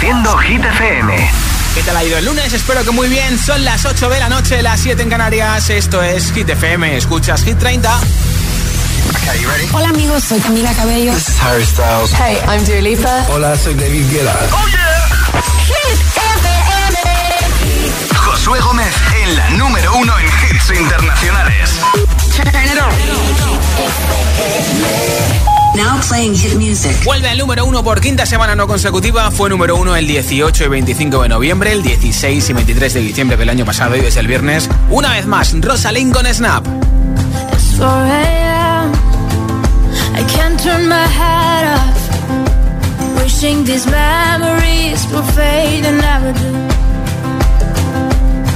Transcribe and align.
Reproduciendo 0.00 0.38
Hit 0.38 0.64
FM. 0.64 1.30
¿Qué 1.74 1.82
tal 1.82 1.96
ha 1.96 2.04
ido 2.04 2.18
el 2.18 2.24
lunes? 2.24 2.52
Espero 2.52 2.84
que 2.84 2.92
muy 2.92 3.08
bien. 3.08 3.36
Son 3.36 3.64
las 3.64 3.84
8 3.84 4.08
de 4.08 4.20
la 4.20 4.28
noche, 4.28 4.62
las 4.62 4.78
7 4.78 5.02
en 5.02 5.10
Canarias. 5.10 5.70
Esto 5.70 6.00
es 6.00 6.30
Hit 6.32 6.48
FM. 6.48 6.96
Escuchas 6.96 7.42
Hit 7.42 7.58
30. 7.58 8.00
Hola 9.72 9.88
amigos, 9.88 10.22
soy 10.22 10.38
Camila 10.38 10.72
Cabello. 10.74 11.12
This 11.14 11.28
is 11.28 11.40
Harry 11.42 11.64
Styles. 11.64 12.12
Hey, 12.12 12.38
I'm 12.46 12.64
Dua 12.64 12.80
Lipa. 12.80 13.26
Hola, 13.28 13.56
soy 13.56 13.74
David 13.74 14.08
Guetta. 14.08 14.38
Oh 14.52 14.68
yeah. 14.68 15.08
Hit 15.66 15.98
FM. 16.16 16.98
Josué 18.14 18.60
Gómez 18.60 18.94
en 19.24 19.36
la 19.36 19.50
número 19.50 19.96
uno 19.96 20.16
en 20.20 20.26
hits 20.26 20.70
internacionales. 20.78 21.80
Now 25.74 26.00
playing 26.08 26.34
hit 26.34 26.54
music. 26.56 27.04
Vuelve 27.04 27.28
al 27.28 27.38
número 27.38 27.64
uno 27.64 27.84
por 27.84 28.00
quinta 28.00 28.26
semana 28.26 28.54
no 28.54 28.66
consecutiva. 28.66 29.30
Fue 29.30 29.48
número 29.48 29.76
uno 29.76 29.94
el 29.94 30.06
18 30.06 30.64
y 30.64 30.68
25 30.68 31.22
de 31.22 31.28
noviembre, 31.28 31.72
el 31.72 31.82
16 31.82 32.50
y 32.50 32.52
23 32.52 32.94
de 32.94 33.00
diciembre 33.00 33.36
del 33.36 33.48
año 33.48 33.64
pasado 33.64 33.96
y 33.96 34.00
desde 34.00 34.20
el 34.20 34.26
viernes, 34.26 34.68
una 34.90 35.12
vez 35.12 35.26
más, 35.26 35.54
Rosalind 35.60 36.12
con 36.12 36.26
Snap. 36.26 36.66
I 40.18 40.24
can't 40.24 40.58
turn 40.60 40.88
my 40.88 41.06
head 41.06 41.64
off. 41.78 43.22
Wishing 43.22 43.64
these 43.64 43.86
memories 43.86 45.06
will 45.12 45.22
fade 45.22 45.84
and 45.86 45.98
never 45.98 46.32
do. 46.32 46.52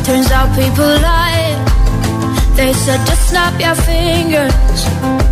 Turns 0.05 0.30
out 0.33 0.51
people 0.57 0.85
lie. 0.85 1.55
They 2.57 2.73
said 2.73 2.99
just 3.07 3.29
snap 3.29 3.60
your 3.60 3.77
fingers. 3.77 5.32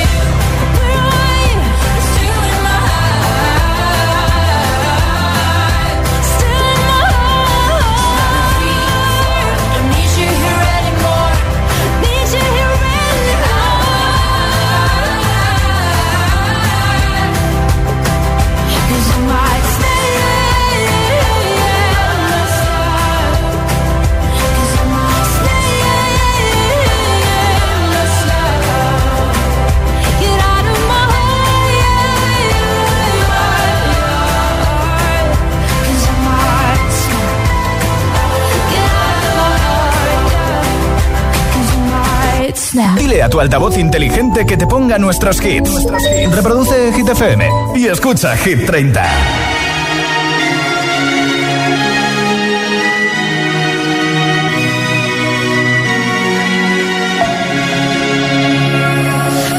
Snap. 42.71 42.97
Dile 42.97 43.21
a 43.21 43.29
tu 43.29 43.39
altavoz 43.39 43.77
inteligente 43.77 44.45
que 44.45 44.57
te 44.57 44.65
ponga 44.65 44.97
nuestros 44.97 45.39
hits. 45.43 45.85
Reproduce 46.31 46.91
Hit 46.93 47.09
FM 47.09 47.49
y 47.75 47.87
escucha 47.87 48.35
Hit 48.37 48.65
30. 48.65 49.01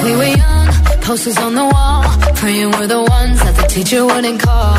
We 0.05 0.17
were 0.17 0.25
young, 0.25 0.69
posters 1.03 1.39
on 1.39 1.55
the 1.55 1.65
wall, 1.65 2.03
praying 2.35 2.71
we're 2.73 2.89
the 2.89 3.03
ones 3.03 3.39
that 3.45 3.55
the 3.57 3.67
teacher 3.69 4.05
wouldn't 4.05 4.41
call. 4.43 4.77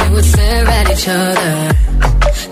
We 0.00 0.14
would 0.14 0.24
stare 0.24 0.66
at 0.66 0.90
each 0.90 1.08
other, 1.08 1.72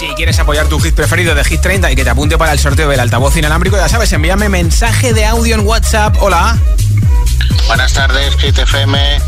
Si 0.00 0.06
quieres 0.14 0.38
apoyar 0.38 0.66
tu 0.66 0.80
hit 0.80 0.94
preferido 0.94 1.34
de 1.34 1.44
Hit 1.44 1.60
30 1.60 1.92
y 1.92 1.94
que 1.94 2.04
te 2.04 2.08
apunte 2.08 2.38
para 2.38 2.52
el 2.52 2.58
sorteo 2.58 2.88
del 2.88 3.00
altavoz 3.00 3.36
inalámbrico, 3.36 3.76
ya 3.76 3.86
sabes, 3.86 4.10
envíame 4.14 4.48
mensaje 4.48 5.12
de 5.12 5.26
audio 5.26 5.54
en 5.54 5.66
WhatsApp. 5.66 6.16
Hola. 6.20 6.56
Buenas 7.66 7.92
tardes, 7.92 8.34
Hit 8.36 8.56
FM. 8.56 9.18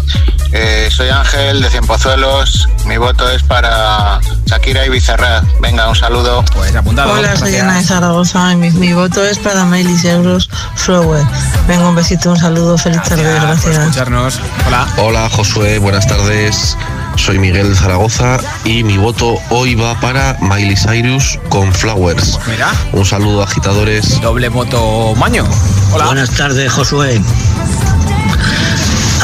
Eh, 0.52 0.88
soy 0.90 1.10
Ángel 1.10 1.60
de 1.60 1.68
Cienpozuelos. 1.68 2.70
Mi 2.86 2.96
voto 2.96 3.28
es 3.28 3.42
para 3.42 4.18
Shakira 4.46 4.86
y 4.86 4.88
Bizarra. 4.88 5.42
Venga, 5.60 5.90
un 5.90 5.94
saludo. 5.94 6.42
Pues 6.54 6.74
apuntado. 6.74 7.12
Hola, 7.12 7.36
soy. 7.36 7.54
Ana 7.54 7.76
de 7.76 7.84
Zaragoza. 7.84 8.54
Mi, 8.56 8.70
mi 8.70 8.94
voto 8.94 9.22
es 9.22 9.38
para 9.40 9.66
Miley 9.66 9.98
Cyrus 9.98 10.48
Flower. 10.76 11.22
Venga, 11.68 11.86
un 11.86 11.96
besito, 11.96 12.30
un 12.30 12.38
saludo, 12.38 12.78
feliz 12.78 13.02
tarde, 13.02 13.22
Gracias 13.24 13.60
por 13.60 13.72
escucharnos. 13.72 14.40
Hola. 14.66 14.88
Hola 14.96 15.28
Josué, 15.28 15.78
buenas 15.78 16.06
tardes. 16.06 16.78
Soy 17.16 17.38
Miguel 17.38 17.68
de 17.70 17.76
Zaragoza 17.76 18.38
y 18.64 18.82
mi 18.82 18.96
voto 18.96 19.36
hoy 19.50 19.74
va 19.74 19.98
para 20.00 20.36
Miley 20.40 20.76
Cyrus 20.76 21.38
con 21.48 21.72
Flowers. 21.72 22.38
Mira, 22.48 22.72
Un 22.92 23.04
saludo 23.04 23.42
agitadores. 23.42 24.20
doble 24.20 24.48
voto 24.48 25.14
maño. 25.16 25.44
Hola. 25.92 26.06
Buenas 26.06 26.30
tardes, 26.30 26.72
Josué. 26.72 27.20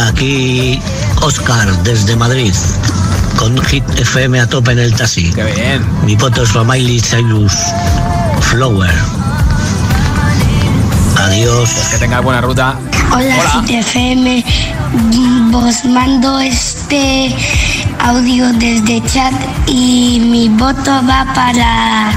Aquí 0.06 0.80
Oscar 1.22 1.68
desde 1.82 2.14
Madrid, 2.14 2.54
con 3.36 3.60
Hit 3.64 3.84
FM 3.98 4.40
a 4.40 4.46
tope 4.48 4.72
en 4.72 4.78
el 4.78 4.94
taxi. 4.94 5.32
Qué 5.32 5.44
bien. 5.44 5.84
Mi 6.04 6.14
voto 6.14 6.42
es 6.44 6.50
para 6.52 6.64
Miley 6.64 7.00
Cyrus 7.00 7.52
Flower. 8.42 8.94
Adiós. 11.20 11.70
Que 11.90 11.98
tengas 11.98 12.22
buena 12.22 12.40
ruta. 12.40 12.78
Hola, 13.12 13.34
Hola. 13.40 13.62
GTFM. 13.66 14.44
Os 15.52 15.84
mando 15.86 16.38
este 16.90 17.36
audio 17.98 18.50
desde 18.54 19.02
chat 19.02 19.34
y 19.66 20.20
mi 20.20 20.48
voto 20.48 20.90
va 21.06 21.26
para 21.34 22.12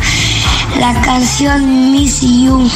la 0.80 1.02
canción 1.02 1.92
Miss 1.92 2.22
You. 2.22 2.70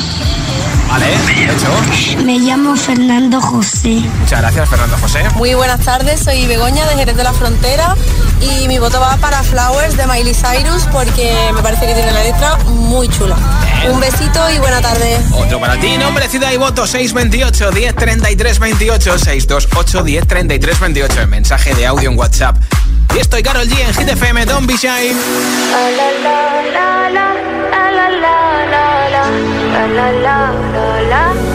Vale, 0.90 1.06
hecho. 1.14 2.24
Me 2.24 2.38
llamo 2.40 2.76
Fernando 2.76 3.40
José. 3.40 4.04
Muchas 4.20 4.42
gracias, 4.42 4.70
Fernando 4.70 4.98
José. 4.98 5.24
Muy 5.36 5.54
buenas 5.54 5.80
tardes, 5.82 6.22
soy 6.22 6.46
Begoña 6.48 6.86
de 6.86 6.96
Jerez 6.96 7.16
de 7.16 7.24
la 7.24 7.34
Frontera 7.34 7.96
y 8.42 8.68
mi 8.68 8.78
voto 8.78 9.00
va 9.00 9.16
para 9.18 9.42
Flowers 9.44 9.96
de 9.96 10.06
Miley 10.06 10.34
Cyrus 10.34 10.88
porque 10.92 11.34
me 11.54 11.62
parece 11.62 11.88
que 11.88 11.94
tiene 11.94 12.12
la 12.12 12.24
letra 12.24 12.58
muy 12.66 13.08
chula. 13.08 13.38
Un 13.92 14.00
besito 14.00 14.50
y 14.52 14.58
buena 14.58 14.82
tarde. 14.82 15.20
Otro 15.34 15.60
para 15.60 15.80
ti, 15.80 15.98
nombre, 15.98 16.28
ciudad 16.28 16.52
y 16.52 16.58
voto 16.58 16.88
628 16.88 17.72
1033 17.72 18.60
28 18.60 19.20
628 19.20 20.04
1033 20.04 20.80
28. 20.80 21.22
El 21.22 21.28
mensaje 21.28 21.74
de 21.76 21.86
audio 21.86 22.10
en 22.10 22.18
WhatsApp. 22.18 22.58
Y 23.16 23.20
estoy 23.20 23.44
Carol 23.44 23.68
G 23.68 23.80
en 23.80 23.94
Hit 23.94 24.10
FM, 24.10 24.46
Don't 24.46 24.68
Be 24.68 24.76
Shy. 24.76 25.14
I'm 31.16 31.55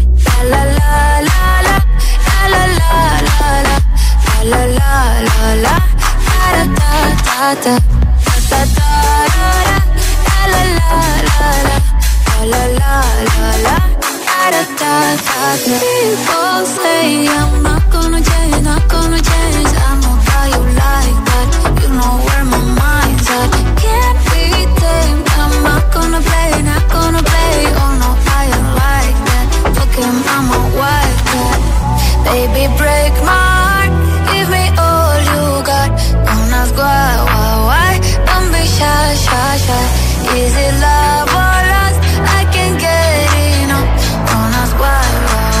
la 0.43 0.61
la 0.63 1.21
la 1.29 1.41
la, 1.67 1.77
la 2.49 2.63
la 2.63 2.65
la 2.65 2.93
la, 2.93 3.19
la 3.21 3.41
la 3.41 3.45
la 3.45 3.53
la, 3.53 3.77
la 4.43 4.61
la 4.61 4.71
la 4.71 4.75
la 4.75 4.79
la, 4.81 4.81
la 4.81 4.81
la 4.81 4.81
la 4.81 5.07
la, 5.51 5.67
la 5.67 5.91
say 16.65 17.27
I'm 17.27 17.63
not 17.63 17.83
gonna 17.91 18.21
change, 18.21 18.61
not 18.63 18.83
gonna 18.89 19.19
change. 19.29 19.71
I 19.85 19.91
know 20.01 20.17
you 20.53 20.63
like 20.81 21.19
that. 21.29 21.47
You 21.81 21.89
know 21.97 22.13
where 22.25 22.45
my 22.53 22.61
mind's 22.79 23.27
at. 23.37 23.49
Can't 23.81 24.19
be 24.29 24.43
tamed. 24.79 25.27
I'm 25.41 25.53
not 25.67 25.83
gonna 25.95 26.21
play, 26.27 26.51
not 26.69 26.83
gonna 26.95 27.21
play. 27.29 27.55
Oh, 27.81 27.90
Baby, 32.25 32.63
break 32.77 33.13
my 33.29 33.43
heart. 33.57 33.91
Give 34.31 34.47
me 34.49 34.65
all 34.77 35.17
you 35.31 35.43
got. 35.69 35.89
Don't 36.27 36.51
ask 36.59 36.75
why, 36.75 37.09
why, 37.27 37.53
why. 37.69 37.91
Don't 38.27 38.49
be 38.53 38.63
shy, 38.77 39.15
shy, 39.25 39.57
shy. 39.65 39.83
Is 40.37 40.53
it 40.65 40.73
love 40.85 41.29
or 41.41 41.57
lust? 41.71 41.99
I 42.37 42.41
can't 42.53 42.77
get 42.79 43.29
enough. 43.63 43.89
Don't 44.29 44.53
ask 44.61 44.75
why, 44.83 45.03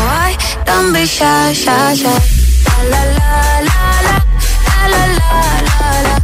why. 0.07 0.29
Don't 0.65 0.89
be 0.93 1.03
shy, 1.05 1.53
shy, 1.53 1.93
shy. 2.01 2.19
La 2.67 2.79
la 2.93 3.03
la 3.17 3.39
la 3.69 3.81
la 4.03 4.17
la 4.93 5.03
la 5.19 5.31
la 5.31 5.71
la 5.71 6.03
la 6.03 6.17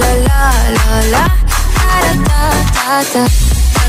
la 0.00 0.10
la 0.26 0.44
la 0.76 0.96
la 1.14 1.24
da 1.80 2.04
da 2.28 2.48
da 2.76 2.98
da 3.12 3.24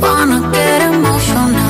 Wanna 0.03 0.39
get 0.55 0.81
emotional 0.91 1.66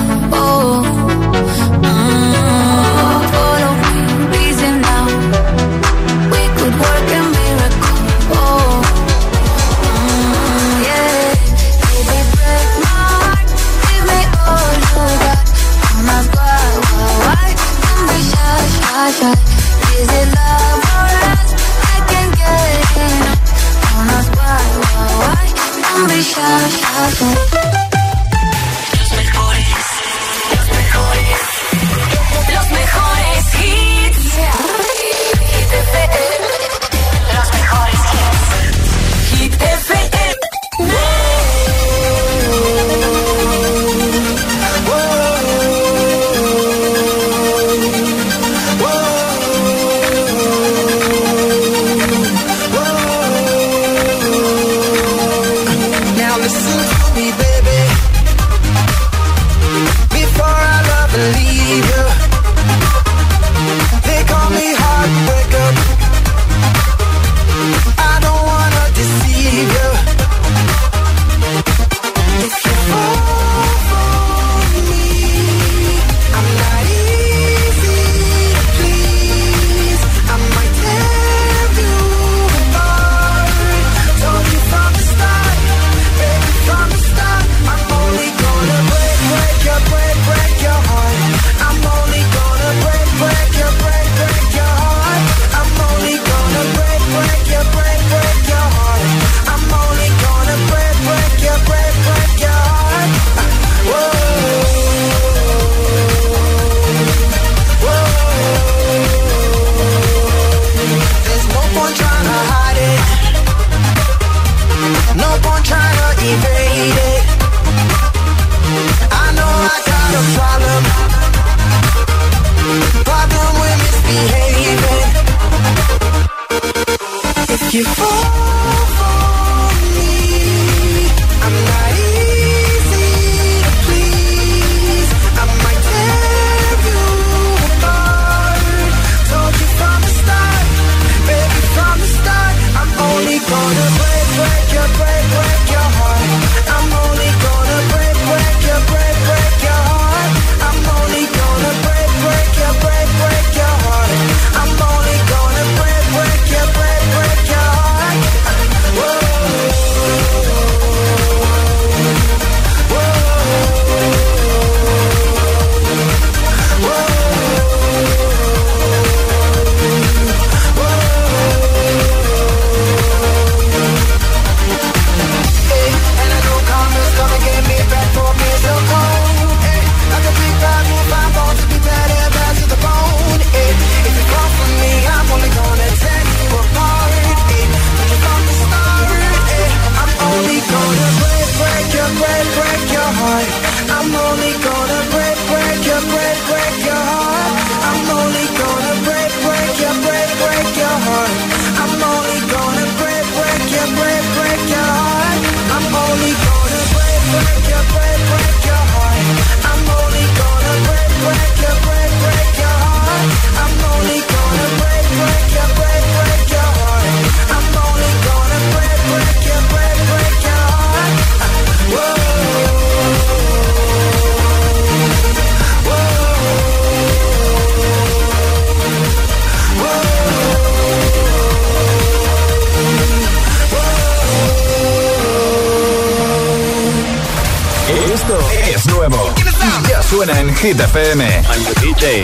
suena 240.27 240.39
en 240.41 240.55
Hit 240.55 240.79
FM. 240.79 241.25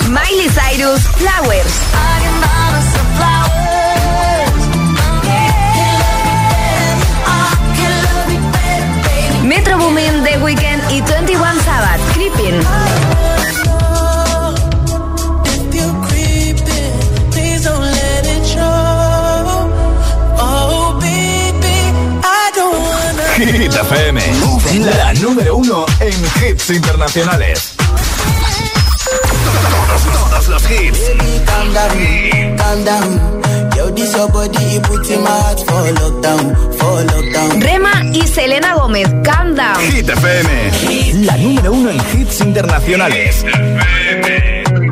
Miley 0.09 0.49
Cyrus, 0.49 1.01
Flowers. 1.17 1.73
Metro 9.43 9.77
Boomin, 9.77 10.23
The 10.23 10.37
Weeknd 10.39 10.91
y 10.91 11.01
21 11.01 11.61
Sabbath, 11.61 12.01
Creeping. 12.13 12.61
Hit 23.35 23.73
FM, 23.73 24.21
la 24.79 25.13
número 25.15 25.57
uno 25.57 25.85
en 25.99 26.13
hits 26.47 26.69
internacionales. 26.69 27.72
Los 30.53 30.69
hits. 30.69 30.99
Calm 31.47 31.73
down, 31.73 32.57
calm 32.57 32.83
down. 32.85 33.41
Yo, 33.75 33.89
this 33.89 34.13
your 34.15 34.29
body, 34.29 34.79
put 34.83 35.09
in 35.09 35.23
my 35.23 35.29
heart 35.29 35.59
for 35.65 35.83
lockdown, 35.99 36.55
for 36.77 37.03
lockdown. 37.11 37.59
Rema 37.59 38.03
y 38.13 38.27
Selena 38.27 38.75
Gómez, 38.75 39.09
Calm 39.23 39.55
Down. 39.55 39.79
Hit 39.79 40.07
FM, 40.09 41.25
la 41.25 41.37
número 41.37 41.71
uno 41.71 41.89
en 41.89 41.97
hits 42.13 42.41
internacionales. 42.41 43.43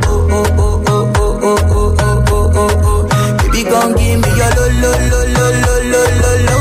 Oh, 0.08 0.28
oh, 0.32 0.46
oh, 0.58 0.84
oh, 0.88 1.12
oh, 1.16 1.40
oh, 1.44 1.60
oh, 1.70 2.24
oh, 2.32 2.52
oh, 2.56 2.82
oh. 2.84 3.38
Baby, 3.44 3.64
gon' 3.70 3.94
give 3.96 4.18
me 4.18 4.30
your 4.30 4.56
lo, 4.56 4.66
lo, 4.82 4.92
lo, 4.98 5.26
lo, 5.26 5.46
lo, 5.62 5.74
lo, 5.92 6.02
lo, 6.22 6.38
lo, 6.48 6.61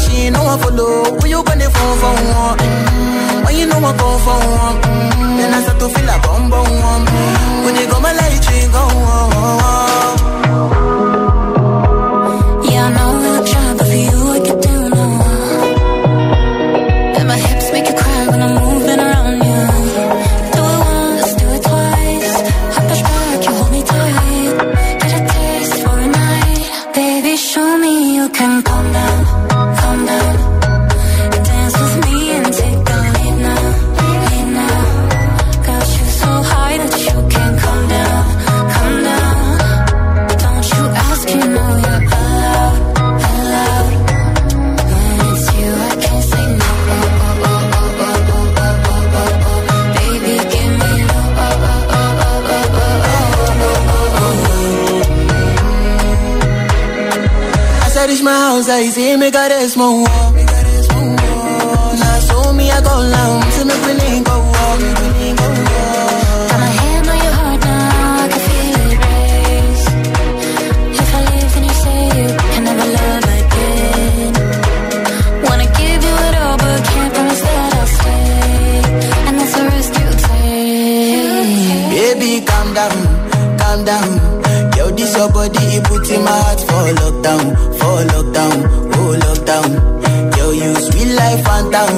she 0.00 0.12
ain't 0.26 0.34
no 0.36 0.44
one 0.44 0.58
follow. 0.60 1.18
When 1.20 1.30
you 1.30 1.42
gonna 1.44 1.68
phone 1.70 1.96
for 2.02 2.14
one? 2.36 2.58
Mm. 2.58 3.44
When 3.44 3.56
you 3.56 3.66
know 3.66 3.78
I 3.78 3.92
come 3.96 4.18
for 4.26 4.38
one? 4.62 4.76
Mm. 4.82 5.36
Then 5.38 5.54
I 5.54 5.60
start 5.62 5.78
to 5.80 5.88
feel 5.88 6.08
a 6.08 6.16
bum 6.24 6.50
bum 6.50 6.68
one. 6.88 7.04
Mm. 7.06 7.64
When 7.64 7.74
they 7.74 7.86
go 7.86 8.00
my 8.00 8.12
light, 8.12 8.42
she 8.44 8.66
go 8.68 8.82
on. 8.82 9.32
Yeah, 10.52 11.08
I 11.08 11.11
bounce, 58.52 58.70
ahí 58.70 58.90
sí 58.90 59.16
me 59.16 59.30
cares, 59.30 59.76
moa. 59.76 60.31
Life, 91.72 91.90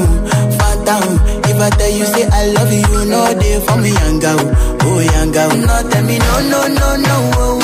phantom, 0.59 0.59
phantom. 0.59 1.05
If 1.51 1.61
I 1.61 1.71
tell 1.71 1.91
you 1.91 2.07
say 2.07 2.27
I 2.31 2.47
love 2.57 2.73
you, 2.73 3.05
know 3.11 3.35
they 3.35 3.61
for 3.67 3.77
me, 3.83 3.91
young 3.93 4.19
girl, 4.21 4.41
oh 4.83 5.01
young 5.01 5.31
girl. 5.33 5.51
No, 5.57 5.77
tell 5.91 6.05
me 6.05 6.19
no, 6.19 6.35
no, 6.53 6.61
no, 6.69 6.89
no, 6.97 7.17
oh, 7.37 7.59
oh, 7.63 7.64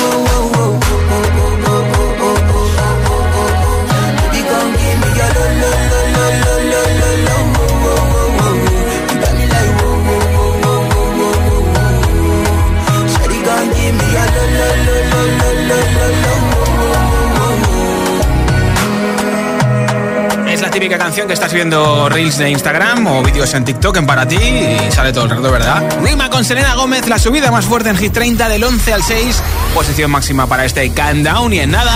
típica 20.81 20.97
canción 20.97 21.27
que 21.27 21.35
estás 21.35 21.53
viendo 21.53 22.09
reels 22.09 22.39
de 22.39 22.49
Instagram 22.49 23.05
o 23.05 23.21
vídeos 23.21 23.53
en 23.53 23.63
TikTok 23.63 23.97
en 23.97 24.07
para 24.07 24.27
ti 24.27 24.35
y 24.35 24.91
sale 24.91 25.13
todo 25.13 25.25
el 25.25 25.29
rato, 25.29 25.51
¿verdad? 25.51 26.01
Rima 26.01 26.27
con 26.31 26.43
Selena 26.43 26.73
Gómez, 26.73 27.07
la 27.07 27.19
subida 27.19 27.51
más 27.51 27.65
fuerte 27.65 27.89
en 27.89 27.97
Hit 27.97 28.11
30 28.11 28.49
del 28.49 28.63
11 28.63 28.93
al 28.93 29.03
6, 29.03 29.43
posición 29.75 30.09
máxima 30.09 30.47
para 30.47 30.65
este 30.65 30.91
countdown 30.91 31.53
y 31.53 31.59
en 31.59 31.69
nada, 31.69 31.93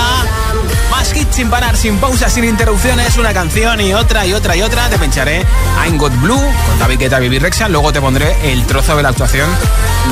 más 0.95 1.13
hits 1.13 1.35
sin 1.35 1.49
parar, 1.49 1.75
sin 1.75 1.97
pausas, 1.97 2.31
sin 2.31 2.45
interrupciones, 2.45 3.17
una 3.17 3.33
canción 3.33 3.81
y 3.81 3.93
otra 3.93 4.25
y 4.25 4.33
otra 4.33 4.55
y 4.55 4.61
otra. 4.61 4.87
Te 4.89 4.97
pincharé 4.97 5.45
I'm 5.83 5.97
Got 5.97 6.13
Blue 6.21 6.39
con 6.39 6.79
David 6.79 6.99
Guetta, 6.99 7.19
Bibi 7.19 7.37
Rexha, 7.37 7.67
luego 7.67 7.91
te 7.91 7.99
pondré 7.99 8.33
el 8.49 8.65
trozo 8.65 8.95
de 8.95 9.03
la 9.03 9.09
actuación 9.09 9.49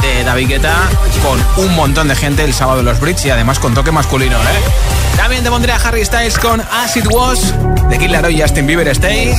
de 0.01 0.25
David 0.25 0.49
Guetta 0.49 0.75
con 1.23 1.65
un 1.65 1.73
montón 1.75 2.09
de 2.09 2.15
gente 2.15 2.43
el 2.43 2.53
sábado 2.53 2.81
en 2.81 2.85
los 2.85 2.99
Brits 2.99 3.23
y 3.25 3.29
además 3.29 3.59
con 3.59 3.73
toque 3.73 3.91
masculino, 3.91 4.35
¿eh? 4.35 5.15
También 5.15 5.41
te 5.43 5.49
pondré 5.49 5.71
a 5.71 5.77
Harry 5.77 6.03
Styles 6.03 6.37
con 6.37 6.59
As 6.59 6.97
It 6.97 7.07
Was, 7.09 7.53
The 7.89 7.97
Kid 7.97 8.09
Laroi 8.09 8.35
y 8.35 8.41
Justin 8.41 8.67
Bieber 8.67 8.87
Stay, 8.89 9.33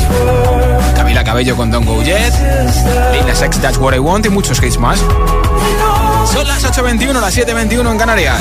Camila 0.97 1.25
Cabello 1.25 1.57
con 1.57 1.71
Don't 1.71 1.87
Go 1.87 2.03
Yet, 2.03 2.33
Lil 3.13 3.37
Sex 3.37 3.61
That's 3.61 3.77
What 3.77 3.95
I 3.95 3.99
Want 3.99 4.25
y 4.25 4.31
muchos 4.31 4.63
hits 4.63 4.79
más. 4.79 4.99
Son 6.33 6.49
las 6.49 6.65
8.21, 6.65 7.21
las 7.21 7.37
7.21 7.37 7.91
en 7.91 7.99
Canarias. 7.99 8.41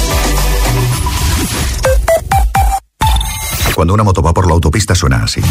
Cuando 3.81 3.95
una 3.95 4.03
moto 4.03 4.21
va 4.21 4.31
por 4.31 4.45
la 4.45 4.53
autopista 4.53 4.93
suena 4.93 5.23
así. 5.23 5.41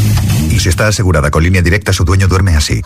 Y 0.53 0.61
si 0.61 0.69
está 0.69 0.87
asegurada 0.87 1.33
con 1.33 1.43
línea 1.43 1.63
directa, 1.63 1.93
su 1.93 2.05
dueño 2.05 2.29
duerme 2.29 2.55
así. 2.55 2.81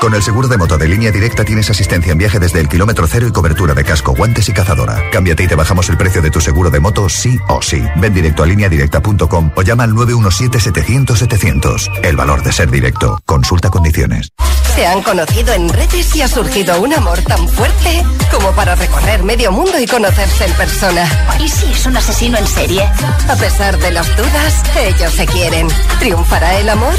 Con 0.00 0.14
el 0.14 0.22
seguro 0.22 0.46
de 0.46 0.56
moto 0.58 0.78
de 0.78 0.88
línea 0.88 1.10
directa 1.10 1.44
tienes 1.44 1.68
asistencia 1.70 2.12
en 2.12 2.18
viaje 2.18 2.38
desde 2.38 2.60
el 2.60 2.68
kilómetro 2.68 3.06
cero 3.06 3.26
y 3.26 3.32
cobertura 3.32 3.72
de 3.74 3.82
casco, 3.82 4.14
guantes 4.14 4.46
y 4.48 4.52
cazadora. 4.52 5.02
Cámbiate 5.10 5.44
y 5.44 5.48
te 5.48 5.54
bajamos 5.54 5.88
el 5.88 5.96
precio 5.96 6.20
de 6.22 6.30
tu 6.30 6.40
seguro 6.40 6.70
de 6.70 6.80
moto 6.80 7.08
sí 7.08 7.38
o 7.48 7.62
sí. 7.62 7.82
Ven 7.96 8.12
directo 8.12 8.42
a 8.42 8.46
lineadirecta.com 8.46 9.52
o 9.54 9.62
llama 9.62 9.84
al 9.84 9.92
917-700-700. 9.92 12.04
El 12.04 12.16
valor 12.16 12.42
de 12.42 12.52
ser 12.52 12.70
directo. 12.70 13.18
Consulta 13.24 13.70
condiciones. 13.70 14.28
Se 14.74 14.86
han 14.86 15.02
conocido 15.02 15.54
en 15.54 15.70
redes 15.70 16.14
y 16.14 16.20
ha 16.20 16.28
surgido 16.28 16.78
un 16.82 16.92
amor 16.92 17.22
tan 17.22 17.48
fuerte 17.48 18.04
como 18.30 18.52
para 18.52 18.74
recorrer 18.74 19.24
medio 19.24 19.50
mundo 19.50 19.80
y 19.80 19.86
conocerse 19.86 20.44
en 20.44 20.52
persona. 20.52 21.08
¿Y 21.40 21.48
si 21.48 21.72
es 21.72 21.86
un 21.86 21.96
asesino 21.96 22.36
en 22.36 22.46
serie? 22.46 22.82
A 23.28 23.36
pesar 23.36 23.78
de 23.78 23.90
las 23.90 24.14
dudas, 24.14 24.62
ellos 24.76 25.14
se 25.14 25.24
quieren. 25.26 25.68
¿Triunfará 25.98 26.58
el 26.58 26.68
amor? 26.68 26.94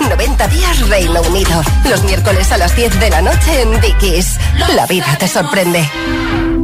90 0.00 0.48
días 0.48 0.88
Reino 0.88 1.20
Unido. 1.22 1.62
Los 1.88 2.02
miércoles 2.04 2.50
a 2.52 2.58
las 2.58 2.74
10 2.76 3.00
de 3.00 3.10
la 3.10 3.22
noche 3.22 3.62
en 3.62 3.80
Dickies. 3.80 4.36
La 4.74 4.86
vida 4.86 5.16
te 5.18 5.28
sorprende. 5.28 5.88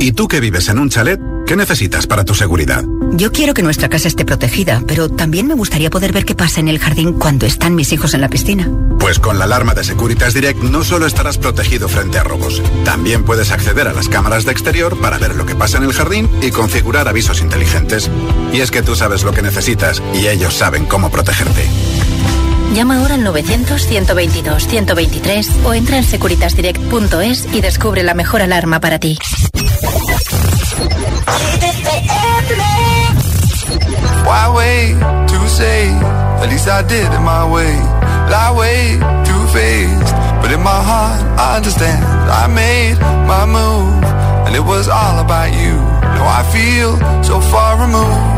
¿Y 0.00 0.12
tú 0.12 0.28
que 0.28 0.40
vives 0.40 0.68
en 0.68 0.78
un 0.78 0.90
chalet? 0.90 1.20
¿Qué 1.46 1.56
necesitas 1.56 2.06
para 2.06 2.24
tu 2.24 2.34
seguridad? 2.34 2.84
Yo 3.12 3.32
quiero 3.32 3.54
que 3.54 3.62
nuestra 3.62 3.88
casa 3.88 4.06
esté 4.06 4.26
protegida, 4.26 4.82
pero 4.86 5.08
también 5.08 5.46
me 5.46 5.54
gustaría 5.54 5.88
poder 5.88 6.12
ver 6.12 6.26
qué 6.26 6.34
pasa 6.34 6.60
en 6.60 6.68
el 6.68 6.78
jardín 6.78 7.14
cuando 7.14 7.46
están 7.46 7.74
mis 7.74 7.90
hijos 7.92 8.12
en 8.12 8.20
la 8.20 8.28
piscina. 8.28 8.68
Pues 9.00 9.18
con 9.18 9.38
la 9.38 9.46
alarma 9.46 9.72
de 9.72 9.82
Securitas 9.82 10.34
Direct 10.34 10.62
no 10.62 10.84
solo 10.84 11.06
estarás 11.06 11.38
protegido 11.38 11.88
frente 11.88 12.18
a 12.18 12.22
robos, 12.22 12.62
también 12.84 13.24
puedes 13.24 13.50
acceder 13.50 13.88
a 13.88 13.94
las 13.94 14.10
cámaras 14.10 14.44
de 14.44 14.52
exterior 14.52 15.00
para 15.00 15.16
ver 15.16 15.36
lo 15.36 15.46
que 15.46 15.54
pasa 15.54 15.78
en 15.78 15.84
el 15.84 15.94
jardín 15.94 16.28
y 16.42 16.50
configurar 16.50 17.08
avisos 17.08 17.40
inteligentes. 17.40 18.10
Y 18.52 18.60
es 18.60 18.70
que 18.70 18.82
tú 18.82 18.94
sabes 18.94 19.22
lo 19.22 19.32
que 19.32 19.42
necesitas 19.42 20.02
y 20.12 20.28
ellos 20.28 20.54
saben 20.54 20.84
cómo 20.84 21.10
protegerte. 21.10 21.66
Llama 22.74 22.98
ahora 22.98 23.14
al 23.14 23.24
900-122-123 23.24 25.64
o 25.64 25.72
entra 25.74 25.96
en 25.96 26.04
securitasdirect.es 26.04 27.46
y 27.52 27.60
descubre 27.60 28.02
la 28.02 28.14
mejor 28.14 28.42
alarma 28.42 28.80
para 28.80 28.98
ti. 28.98 29.16
Why 34.24 34.48
wait 34.54 34.96
to 35.28 35.48
say? 35.48 35.88
At 36.40 36.48
least 36.50 36.68
I 36.68 36.82
did 36.82 37.12
it 37.12 37.20
my 37.20 37.44
way. 37.50 37.74
Lie 38.28 38.50
way 38.52 38.98
too 39.24 39.46
faced, 39.48 40.14
but 40.42 40.52
in 40.52 40.60
my 40.62 40.68
heart 40.68 41.20
I 41.38 41.56
understand. 41.56 42.04
I 42.30 42.46
made 42.46 42.98
my 43.26 43.46
move, 43.46 44.04
and 44.46 44.54
it 44.54 44.62
was 44.62 44.86
all 44.88 45.18
about 45.18 45.50
you. 45.52 45.80
Now 46.02 46.28
I 46.28 46.42
feel 46.52 46.98
so 47.24 47.40
far 47.40 47.78
removed. 47.80 48.37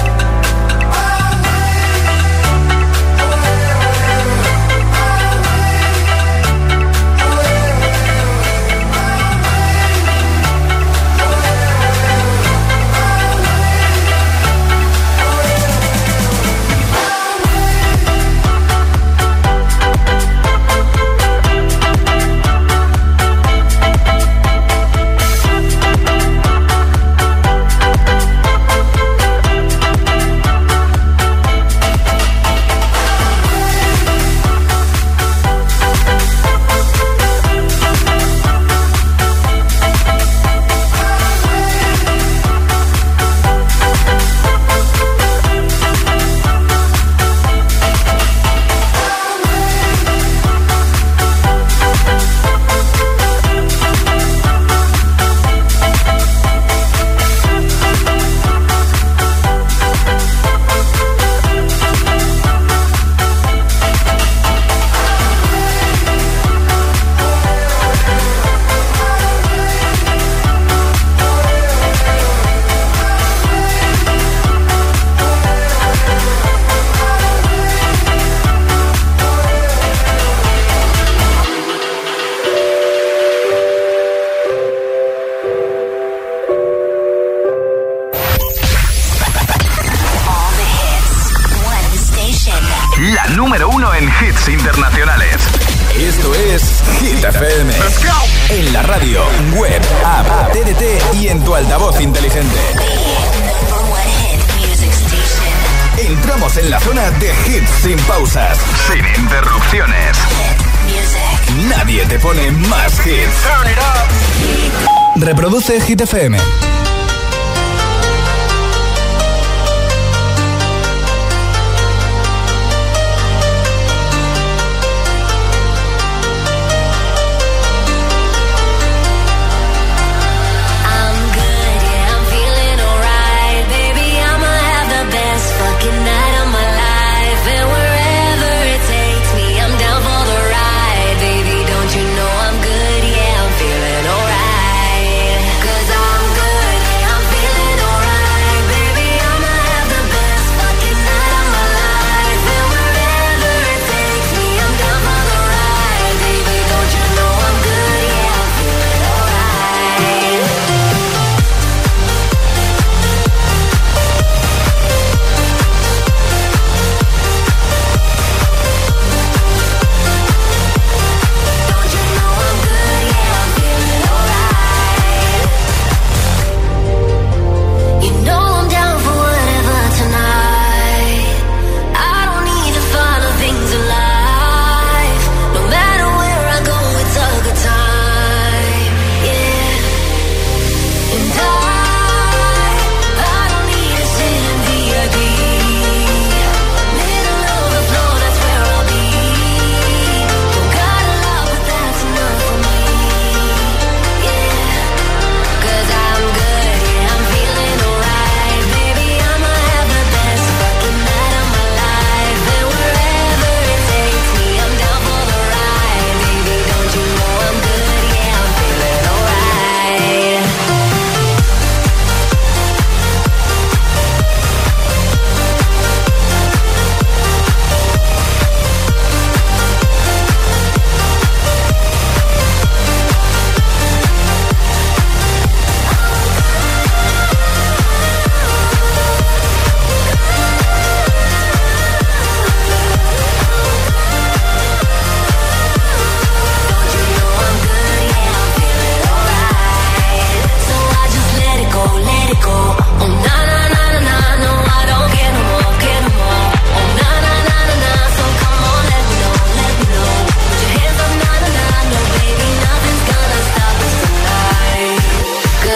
Reproduce 115.91 115.91
Hit 115.91 115.99
FM. 115.99 116.30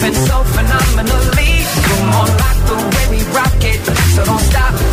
Moving 0.00 0.14
so 0.14 0.42
phenomenally. 0.44 1.64
Come 1.84 2.08
on, 2.14 2.28
like 2.28 2.60
the 2.66 2.76
way 2.96 3.18
we 3.18 3.22
rock 3.32 3.52
it, 3.62 3.84
so 4.14 4.24
don't 4.24 4.40
stop. 4.40 4.89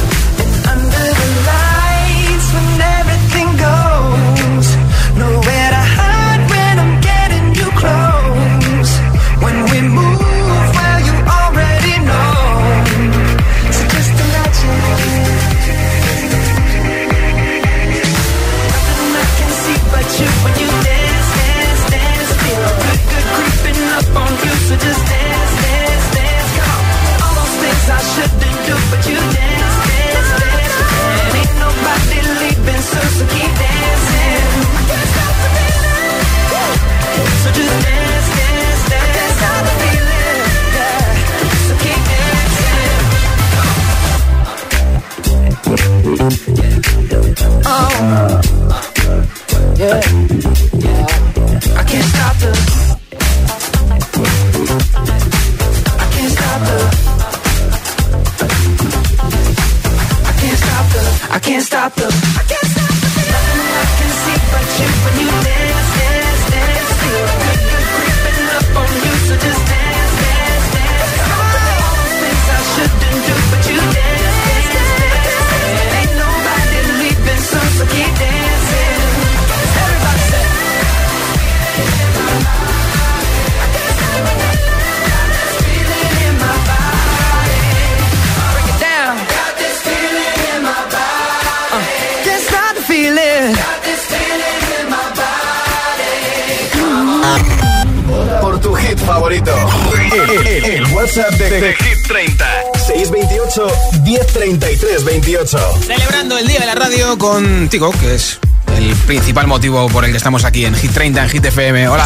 Contigo, 107.18 107.92
que 108.00 108.16
es 108.16 108.40
el 108.76 108.94
principal 109.08 109.48
motivo 109.48 109.88
por 109.90 110.06
el 110.06 110.12
que 110.12 110.18
estamos 110.18 110.46
aquí 110.46 110.66
en 110.66 110.76
Hit 110.76 110.92
30, 110.92 111.24
en 111.24 111.30
Hit 111.30 111.46
FM. 111.46 111.88
Hola. 111.90 112.06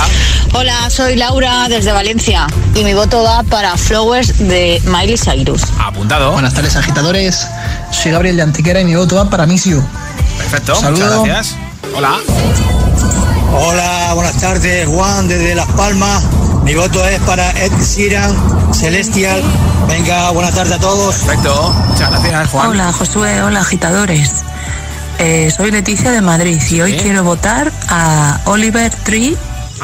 Hola, 0.54 0.90
soy 0.90 1.16
Laura 1.16 1.68
desde 1.70 1.92
Valencia 1.92 2.48
y 2.76 2.84
mi 2.84 2.94
voto 2.94 3.24
va 3.24 3.44
para 3.44 3.76
Flowers 3.78 4.38
de 4.38 4.82
Miley 4.86 5.18
Cyrus. 5.18 5.64
Apuntado. 5.80 6.32
Buenas 6.32 6.54
tardes, 6.54 6.76
agitadores. 6.76 7.48
Soy 7.92 8.12
Gabriel 8.12 8.38
de 8.38 8.44
Antequera 8.44 8.80
y 8.82 8.86
mi 8.86 8.96
voto 8.96 9.16
va 9.16 9.30
para 9.30 9.46
Misiu. 9.46 9.84
Perfecto, 10.38 10.76
Saludos. 10.76 11.20
muchas 11.20 11.26
gracias. 11.26 11.56
Hola. 11.96 12.18
Hola, 13.54 14.14
buenas 14.14 14.40
tardes, 14.40 14.88
Juan 14.88 15.28
desde 15.28 15.56
Las 15.56 15.68
Palmas. 15.74 16.24
Mi 16.64 16.74
voto 16.76 17.06
es 17.06 17.20
para 17.22 17.52
Ed 17.52 17.72
Sheeran, 17.82 18.74
Celestial. 18.74 19.42
Venga, 19.88 20.30
buenas 20.32 20.54
tardes 20.56 20.74
a 20.74 20.80
todos. 20.80 21.16
Perfecto, 21.18 21.76
muchas 21.90 22.10
gracias, 22.12 22.50
Juan. 22.50 22.68
Hola 22.68 22.94
Josué, 22.94 23.42
hola 23.42 23.60
agitadores. 23.62 24.32
Eh, 25.24 25.52
soy 25.56 25.70
Leticia 25.70 26.10
de 26.12 26.20
Madrid 26.20 26.60
y 26.72 26.82
hoy 26.82 26.94
quiero 26.94 27.24
votar 27.24 27.72
a 27.90 28.40
Oliver 28.46 28.92
Tree 29.04 29.38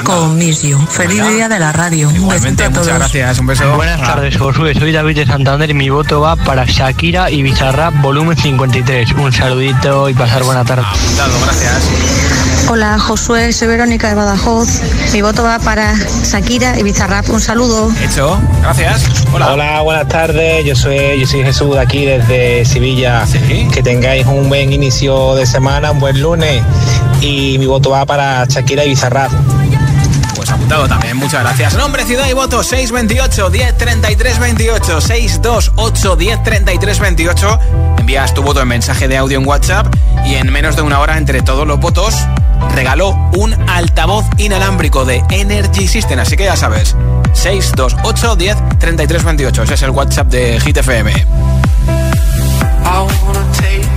con 0.03 0.35
Miss 0.35 0.63
You. 0.63 0.79
Feliz 0.89 1.19
Venga. 1.19 1.29
día 1.29 1.49
de 1.49 1.59
la 1.59 1.71
radio. 1.71 2.07
Un 2.07 2.13
besito 2.13 2.23
Igualmente, 2.25 2.63
a 2.63 2.69
todos. 2.71 2.85
muchas 2.85 2.99
gracias. 2.99 3.39
Un 3.39 3.45
beso. 3.47 3.75
Buenas 3.75 4.01
tardes, 4.01 4.35
Josué. 4.35 4.73
Soy 4.73 4.91
David 4.91 5.15
de 5.15 5.25
Santander 5.27 5.69
y 5.69 5.73
mi 5.75 5.89
voto 5.89 6.21
va 6.21 6.35
para 6.37 6.65
Shakira 6.65 7.29
y 7.29 7.43
Bizarrap 7.43 8.01
volumen 8.01 8.35
53. 8.35 9.11
Un 9.13 9.31
saludito 9.31 10.09
y 10.09 10.15
pasar 10.15 10.43
buena 10.43 10.65
tarde. 10.65 10.85
Gracias. 11.15 12.46
Hola 12.69 12.99
Josué, 12.99 13.53
soy 13.53 13.69
Verónica 13.69 14.09
de 14.09 14.15
Badajoz. 14.15 14.81
Mi 15.13 15.21
voto 15.21 15.41
va 15.41 15.57
para 15.57 15.95
Shakira 15.95 16.77
y 16.77 16.83
Bizarrap. 16.83 17.29
Un 17.29 17.39
saludo. 17.39 17.89
Hecho, 18.03 18.37
gracias. 18.61 19.03
Hola. 19.31 19.81
buenas 19.81 20.09
tardes. 20.09 20.65
Yo 20.65 20.75
soy, 20.75 21.17
yo 21.17 21.25
soy 21.25 21.43
Jesús 21.43 21.75
de 21.75 21.79
aquí 21.79 22.05
desde 22.05 22.65
Sevilla. 22.65 23.23
Que 23.73 23.81
tengáis 23.81 24.25
un 24.25 24.49
buen 24.49 24.73
inicio 24.73 25.35
de 25.35 25.45
semana, 25.45 25.91
un 25.91 26.01
buen 26.01 26.21
lunes. 26.21 26.61
Y 27.21 27.57
mi 27.57 27.67
voto 27.67 27.91
va 27.91 28.05
para 28.05 28.43
Shakira 28.45 28.83
y 28.83 28.89
Bizarrap. 28.89 29.31
Apuntado 30.67 30.89
también, 30.89 31.15
muchas 31.15 31.43
gracias. 31.43 31.75
Nombre, 31.75 32.03
ciudad 32.03 32.27
y 32.27 32.33
voto 32.33 32.61
628 32.61 33.49
1033 33.49 34.37
28 34.37 34.99
628 34.99 36.15
1033 36.17 36.99
28. 36.99 37.59
Envías 37.99 38.33
tu 38.33 38.43
voto 38.43 38.61
en 38.61 38.67
mensaje 38.67 39.07
de 39.07 39.15
audio 39.15 39.39
en 39.39 39.47
WhatsApp 39.47 39.87
y 40.25 40.35
en 40.35 40.51
menos 40.51 40.75
de 40.75 40.81
una 40.81 40.99
hora 40.99 41.17
entre 41.17 41.41
todos 41.41 41.65
los 41.65 41.79
votos 41.79 42.15
regaló 42.75 43.11
un 43.37 43.53
altavoz 43.69 44.25
inalámbrico 44.39 45.05
de 45.05 45.23
Energy 45.29 45.87
System, 45.87 46.19
así 46.19 46.35
que 46.35 46.43
ya 46.43 46.57
sabes. 46.57 46.97
628 47.31 48.35
1033 48.35 49.23
28. 49.23 49.63
Ese 49.63 49.73
es 49.73 49.81
el 49.83 49.91
WhatsApp 49.91 50.27
de 50.27 50.59
Hit 50.59 50.75
FM. 50.75 51.11
I 51.13 53.07
wanna 53.23 53.49
take 53.53 53.87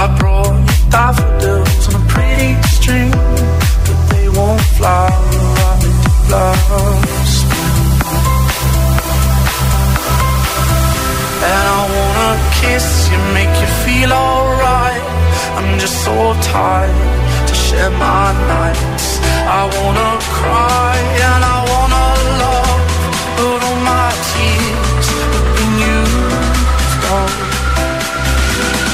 I 0.00 0.06
brought 0.16 0.54
you 0.54 0.90
daffodils 0.90 1.88
on 1.88 2.00
a 2.00 2.04
pretty 2.06 2.54
string, 2.70 3.10
but 3.10 3.98
they 4.12 4.28
won't 4.28 4.60
fly. 4.78 5.10
I 5.10 5.74
make 5.82 6.02
you 6.06 6.30
last 6.30 7.42
And 11.50 11.64
I 11.78 11.82
wanna 11.96 12.30
kiss 12.60 13.10
you, 13.10 13.18
make 13.38 13.54
you 13.62 13.70
feel 13.82 14.12
alright. 14.12 15.02
I'm 15.58 15.80
just 15.80 16.04
so 16.04 16.14
tired 16.42 17.48
to 17.48 17.54
share 17.66 17.90
my 17.90 18.26
nights. 18.54 19.18
I 19.58 19.62
wanna 19.78 20.10
cry 20.38 20.94
and 21.26 21.42
I 21.56 21.58
wanna 21.72 22.06
love, 22.44 22.82
but 23.36 23.60
all 23.66 23.80
my 23.92 24.10
tears 24.30 25.08
have 25.34 25.48
been 25.56 25.74
used 25.90 27.04
up. 27.18 27.47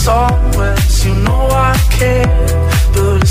Somewhere, 0.00 0.76
so 0.78 1.08
you 1.08 1.14
know 1.16 1.48
I 1.50 1.76
care, 1.90 2.26
but 2.94 3.20
it's 3.20 3.30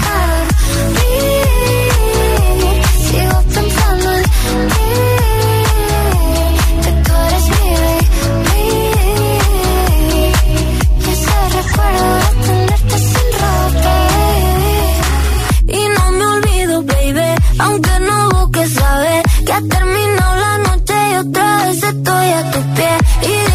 It 23.23 23.50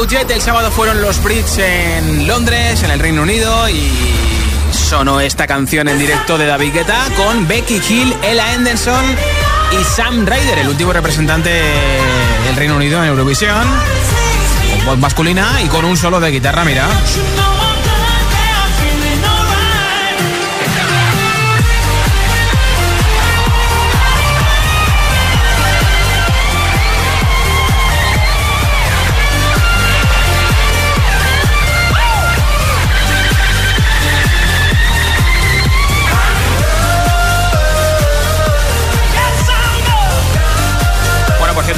El 0.00 0.40
sábado 0.40 0.70
fueron 0.70 1.02
los 1.02 1.22
Brits 1.22 1.58
en 1.58 2.26
Londres, 2.26 2.82
en 2.82 2.90
el 2.90 2.98
Reino 2.98 3.20
Unido, 3.20 3.68
y 3.68 3.92
sonó 4.72 5.20
esta 5.20 5.46
canción 5.46 5.88
en 5.88 5.98
directo 5.98 6.38
de 6.38 6.46
David 6.46 6.72
Guetta 6.72 7.04
con 7.16 7.46
Becky 7.46 7.82
Hill, 7.86 8.16
Ella 8.22 8.54
Henderson 8.54 9.04
y 9.78 9.84
Sam 9.84 10.24
Ryder, 10.24 10.60
el 10.60 10.68
último 10.68 10.94
representante 10.94 11.50
del 11.50 12.56
Reino 12.56 12.76
Unido 12.76 13.02
en 13.02 13.10
Eurovisión, 13.10 13.62
con 14.74 14.86
voz 14.86 14.98
masculina 14.98 15.60
y 15.62 15.68
con 15.68 15.84
un 15.84 15.98
solo 15.98 16.18
de 16.18 16.30
guitarra, 16.30 16.64
mira. 16.64 16.88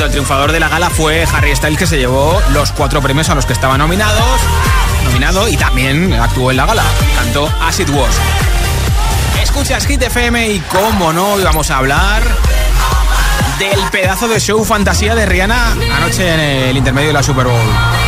El 0.05 0.11
triunfador 0.11 0.53
de 0.53 0.59
la 0.59 0.69
gala 0.69 0.91
fue 0.91 1.25
Harry 1.33 1.55
Styles, 1.55 1.79
que 1.79 1.87
se 1.87 1.99
llevó 1.99 2.41
los 2.53 2.73
cuatro 2.73 3.01
premios 3.01 3.29
a 3.29 3.35
los 3.35 3.47
que 3.47 3.53
estaba 3.53 3.79
nominados, 3.79 4.41
nominado 5.05 5.49
y 5.49 5.57
también 5.57 6.13
actuó 6.15 6.51
en 6.51 6.57
la 6.57 6.67
gala. 6.67 6.83
Cantó 7.15 7.49
As 7.61 7.79
It 7.79 7.89
Was. 7.91 8.15
Escuchas 9.43 9.87
Hit 9.87 10.03
FM 10.03 10.49
y, 10.49 10.61
como 10.61 11.13
no, 11.13 11.35
hoy 11.35 11.45
vamos 11.45 11.71
a 11.71 11.79
hablar 11.79 12.23
del 13.59 13.81
pedazo 13.91 14.29
de 14.29 14.41
show 14.41 14.65
fantasía 14.65 15.15
de 15.15 15.27
Rihanna 15.27 15.73
anoche 15.97 16.33
en 16.33 16.41
el 16.41 16.77
intermedio 16.77 17.09
de 17.09 17.15
la 17.15 17.23
Super 17.23 17.47
Bowl. 17.47 18.02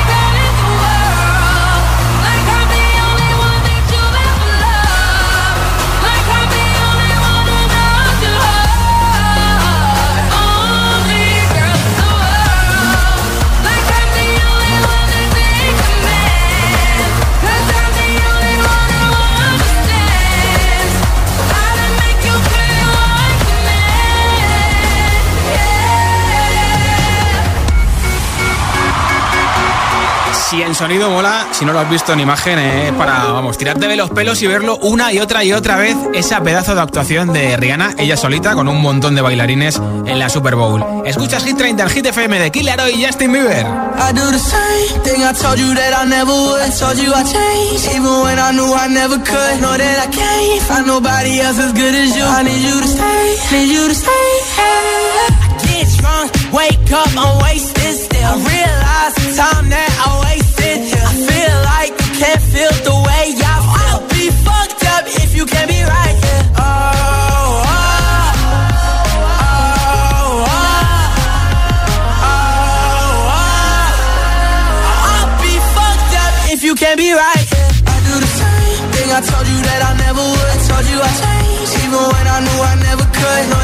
En 30.75 30.79
sonido 30.79 31.09
mola, 31.09 31.47
si 31.53 31.65
no 31.65 31.73
lo 31.73 31.79
has 31.79 31.89
visto 31.89 32.13
en 32.13 32.21
imagen, 32.21 32.59
es 32.59 32.93
para, 32.95 33.27
vamos, 33.27 33.57
tirarte 33.57 33.87
de 33.87 33.95
los 33.95 34.11
pelos 34.11 34.43
y 34.43 34.49
verlo 34.49 34.77
una 34.79 35.13
y 35.13 35.21
otra 35.21 35.45
y 35.45 35.53
otra 35.53 35.77
vez, 35.77 35.97
esa 36.15 36.41
pedazo 36.41 36.75
de 36.75 36.81
actuación 36.81 37.33
de 37.33 37.57
Rihanna, 37.57 37.95
ella 37.97 38.17
solita, 38.17 38.55
con 38.55 38.67
un 38.67 38.83
montón 38.83 39.15
de 39.15 39.21
bailarines 39.21 39.81
en 40.07 40.19
la 40.19 40.29
Super 40.29 40.57
Bowl. 40.57 40.85
Escuchas 41.07 41.45
Hit 41.45 41.57
30, 41.57 41.85
el 41.85 41.91
Hit 41.91 42.07
FM 42.07 42.41
de 42.41 42.51
Killer 42.51 42.81
y 42.93 43.05
Justin 43.05 43.33
Bieber. 43.33 43.65
I 43.65 44.13
do 44.15 44.31
the 44.33 44.39
same 44.39 45.01
thing 45.05 45.23
I 45.23 45.33
told 45.33 45.59
you 45.59 45.73
that 45.75 45.95
I 45.95 46.09
never 46.09 46.33
told 46.77 46.99
you 46.99 47.13
I 47.15 47.23
even 47.95 48.23
when 48.23 48.39
I 48.41 48.51
knew 48.53 48.75
I 48.75 48.89
never 48.89 49.19
could. 49.19 49.61
That 49.79 50.09
I. 50.09 50.15
I 52.27 52.43
need 52.43 52.63
you 52.63 52.81
to 52.81 52.89
stay, 53.95 54.11
wake 56.53 56.93
up. 56.93 57.09
I 58.27 58.33
realize 58.37 59.39
I 59.39 60.21
wasted 60.23 60.44
can't 62.19 62.43
feel 62.43 62.71
the 62.87 62.95
way 63.07 63.35
I 63.35 63.59
feel. 63.59 63.75
I'll 63.91 64.07
be 64.09 64.31
fucked 64.47 64.85
up 64.95 65.05
if 65.23 65.35
you 65.37 65.45
can't 65.47 65.69
be 65.69 65.83
right 65.83 66.17
here. 66.25 66.43
Oh, 66.55 66.63
oh, 66.63 67.85
oh, 69.35 69.55
oh, 70.15 70.49
oh, 72.23 73.35
oh. 73.35 73.51
I'll 75.11 75.33
be 75.43 75.55
fucked 75.75 76.15
up 76.23 76.35
if 76.55 76.61
you 76.63 76.75
can't 76.75 76.99
be 76.99 77.11
right 77.13 77.45
here. 77.51 77.71
I 77.83 77.97
do 78.07 78.15
the 78.25 78.31
same 78.43 78.85
thing 78.95 79.09
I 79.11 79.21
told 79.21 79.47
you 79.51 79.59
that 79.69 79.81
I 79.83 79.93
never 80.07 80.23
would. 80.23 80.59
Told 80.71 80.87
you 80.87 80.99
I 81.03 81.11
changed, 81.19 81.75
even 81.83 81.99
when 81.99 82.27
I 82.31 82.39
knew 82.47 82.59
I 82.63 82.75
never 82.89 83.07
could. 83.11 83.64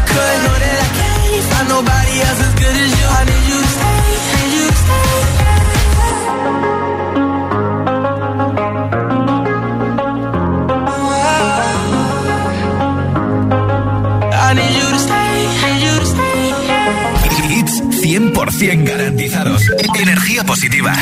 100% 18.61 18.83
garantizados. 18.85 19.63
Energía 19.99 20.43
positiva. 20.43 20.93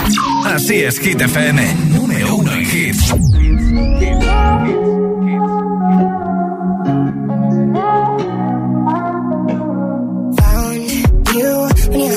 Así 0.46 0.80
es, 0.80 0.98
Hit 1.00 1.20
FM. 1.20 1.76
Número 1.90 2.36
uno 2.36 2.54
en 2.54 2.62
hits. 2.62 3.14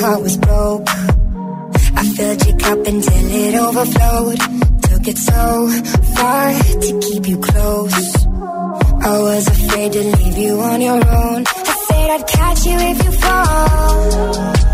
Heart 0.03 0.21
was 0.21 0.37
broke. 0.37 0.83
I 0.89 2.13
filled 2.17 2.45
your 2.45 2.57
cup 2.57 2.79
until 2.87 3.25
it 3.41 3.55
overflowed. 3.55 4.39
Took 4.81 5.07
it 5.07 5.17
so 5.17 5.69
far 6.15 6.53
to 6.81 6.99
keep 6.99 7.25
you 7.25 7.37
close. 7.37 8.25
I 8.25 9.19
was 9.19 9.47
afraid 9.47 9.93
to 9.93 10.03
leave 10.03 10.37
you 10.37 10.59
on 10.59 10.81
your 10.81 10.95
own. 10.95 11.45
I 11.47 11.85
said 11.87 12.09
I'd 12.09 12.27
catch 12.27 12.65
you 12.65 12.77
if 12.79 13.03
you 13.05 13.11
fall. 13.13 14.72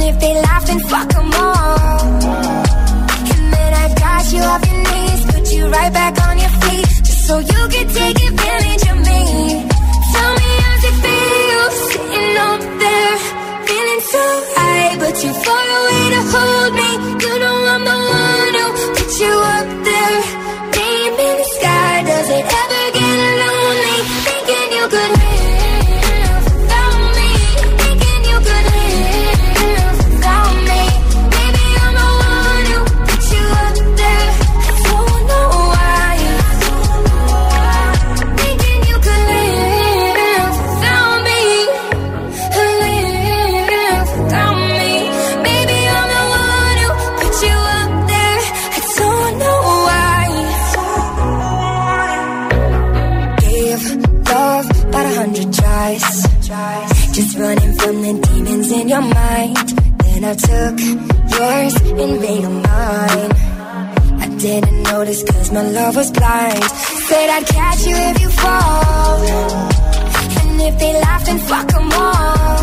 And 0.00 0.08
if 0.08 0.18
they 0.18 0.34
laugh, 0.40 0.64
then 0.66 0.80
fuck 0.80 1.08
them 1.12 1.30
all. 1.34 2.00
And 3.32 3.52
then 3.52 3.72
I 3.84 3.86
got 4.00 4.32
you 4.32 4.40
off 4.40 4.64
your 4.64 4.80
knees, 4.88 5.20
put 5.26 5.52
you 5.52 5.66
right 5.68 5.92
back 5.92 6.14
on 6.26 6.38
your 6.38 6.48
feet, 6.62 6.88
just 7.04 7.26
so 7.26 7.38
you 7.38 7.60
could 7.68 7.88
take 8.00 8.18
advantage 8.30 8.84
of 8.92 8.96
me. 8.96 9.22
Tell 10.12 10.32
me 10.40 10.50
how's 10.64 10.84
it 10.88 10.96
feel 11.04 11.66
sitting 11.84 12.36
up 12.48 12.62
there, 12.80 13.16
feeling 13.68 14.02
so 14.14 14.24
high, 14.56 14.96
but 15.00 15.12
too 15.20 15.34
far 15.44 15.64
away 15.78 16.04
to 16.16 16.20
hold 16.32 16.72
me. 16.80 16.90
You 17.20 17.32
know 17.42 17.56
I'm 17.74 17.82
the 17.84 17.98
one 18.24 18.54
who 18.56 18.66
put 18.96 19.12
you 19.20 19.34
up 19.58 19.68
there, 19.84 19.89
made 62.20 62.44
them 62.44 62.56
mine. 62.62 63.30
I 64.24 64.28
didn't 64.38 64.82
notice 64.82 65.22
cause 65.22 65.50
my 65.52 65.62
love 65.62 65.96
was 65.96 66.10
blind. 66.10 66.64
Said 67.08 67.28
I'd 67.36 67.46
catch 67.46 67.80
you 67.86 67.96
if 68.10 68.20
you 68.22 68.30
fall. 68.42 69.16
And 70.40 70.60
if 70.68 70.78
they 70.78 70.92
laugh, 71.00 71.24
then 71.24 71.38
fuck 71.50 71.66
them 71.68 71.90
all. 71.92 72.60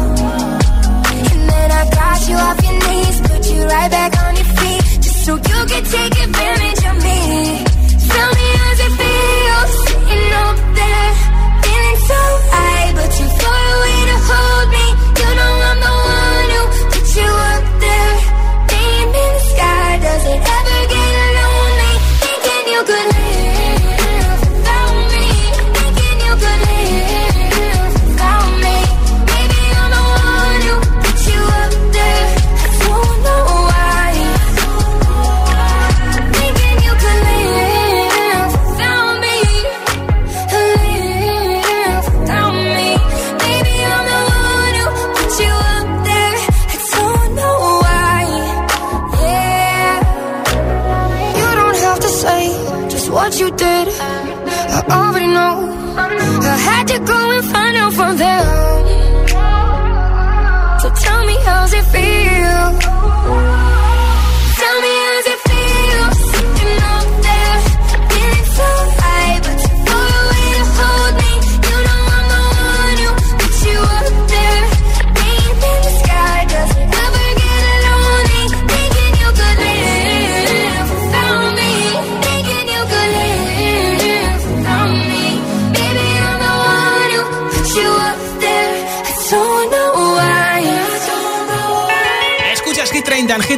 And 1.31 1.41
then 1.51 1.69
I 1.81 1.83
got 2.01 2.19
you 2.29 2.35
off 2.47 2.59
your 2.67 2.77
knees, 2.85 3.17
put 3.29 3.43
you 3.51 3.61
right 3.65 3.91
back 3.97 4.11
on 4.25 4.35
your 4.35 4.49
feet, 4.57 4.83
just 5.05 5.25
so 5.25 5.33
you 5.35 5.59
could 5.71 5.85
take 5.97 6.15
advantage 6.27 6.81
of 6.89 6.95
me. 7.07 7.19
Tell 8.13 8.29
me 8.37 8.47
how's 8.61 8.79
it 8.87 8.93
feel 8.99 9.61
sitting 9.85 10.33
up 10.45 10.57
there, 10.79 11.11
feeling 11.63 11.99
so 12.11 12.19
high, 12.53 12.87
but 12.97 13.09
too 13.17 13.29
far 13.41 13.63
away 13.75 13.99
to 14.11 14.17
hold 14.29 14.69
me. 14.75 14.86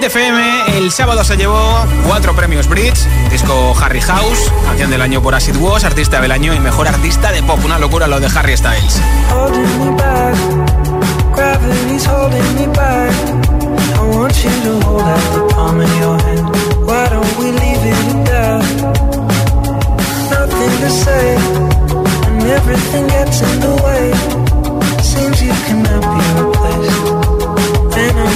FM. 0.09 0.77
El 0.77 0.91
sábado 0.91 1.23
se 1.23 1.37
llevó 1.37 1.85
cuatro 2.07 2.35
premios 2.35 2.67
Brits: 2.67 3.07
disco 3.29 3.75
Harry 3.79 4.01
House, 4.01 4.51
canción 4.65 4.89
del 4.89 5.03
año 5.03 5.21
por 5.21 5.35
Acid 5.35 5.55
Was, 5.57 5.83
artista 5.83 6.19
del 6.19 6.31
año 6.31 6.51
y 6.51 6.59
mejor 6.59 6.87
artista 6.87 7.31
de 7.31 7.43
pop. 7.43 7.59
Una 7.63 7.77
locura 7.77 8.07
lo 8.07 8.19
de 8.19 8.25
Harry 8.25 8.57
Styles. 8.57 8.99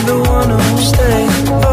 the 0.06 0.20
one 0.30 0.50
who 0.50 0.78
stays. 0.78 1.73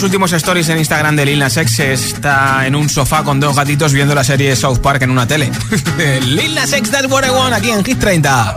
los 0.00 0.06
últimos 0.06 0.32
stories 0.32 0.66
en 0.70 0.78
Instagram 0.78 1.14
de 1.14 1.26
Lil 1.26 1.40
Nas 1.40 1.58
X 1.58 1.78
está 1.80 2.66
en 2.66 2.74
un 2.74 2.88
sofá 2.88 3.22
con 3.22 3.38
dos 3.38 3.54
gatitos 3.54 3.92
viendo 3.92 4.14
la 4.14 4.24
serie 4.24 4.56
South 4.56 4.78
Park 4.78 5.02
en 5.02 5.10
una 5.10 5.26
tele. 5.26 5.50
Lil 6.22 6.54
Nas 6.54 6.72
X, 6.72 6.90
that's 6.90 7.06
what 7.06 7.22
I 7.22 7.28
want, 7.28 7.52
aquí 7.52 7.68
en 7.70 7.84
Hit 7.84 7.98
30. 7.98 8.56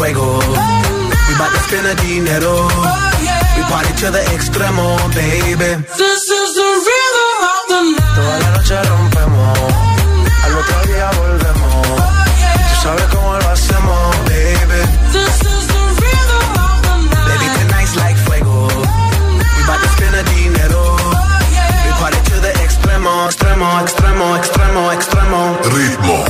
Fuego. 0.00 0.40
We 1.28 1.32
bout 1.36 1.52
to 1.52 1.60
spend 1.68 1.84
the 1.84 1.94
dinero. 2.00 2.64
We 3.56 3.62
party 3.68 3.92
to 4.00 4.08
the 4.16 4.22
extremo, 4.34 4.96
baby. 5.12 5.72
This 6.00 6.24
is 6.40 6.48
the 6.58 6.68
rhythm 6.88 7.36
of 7.52 7.62
the 7.70 7.80
night. 7.96 8.14
Toda 8.16 8.34
la 8.42 8.48
noche 8.56 8.76
rompemos, 8.88 9.58
al 10.44 10.52
otro 10.60 10.78
día 10.88 11.10
volvemos. 11.20 11.86
Tú 12.68 12.74
sabes 12.82 13.06
cómo 13.12 13.36
lo 13.36 13.48
hacemos, 13.50 14.16
baby. 14.24 14.80
This 15.12 15.36
is 15.54 15.64
the 15.74 15.82
rhythm 16.00 16.48
of 16.64 16.76
the 16.86 16.94
night. 17.12 17.26
Baby, 17.28 17.48
tonight's 17.58 17.94
like 17.96 18.16
fuego. 18.24 18.68
We 19.56 19.62
bout 19.68 19.80
to 19.84 19.88
spend 19.96 20.14
the 20.16 20.24
dinero. 20.32 20.96
We 21.84 21.90
party 22.00 22.20
to 22.30 22.36
the 22.40 22.52
extremo, 22.64 23.28
extremo, 23.28 23.68
extremo, 23.84 24.26
extremo, 24.38 24.82
extremo. 24.96 25.40
Ritmo. 25.76 26.29